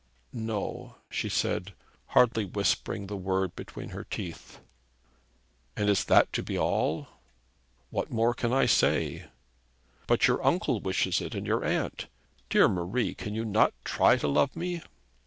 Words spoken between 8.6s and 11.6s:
say?' 'But your uncle wishes it, and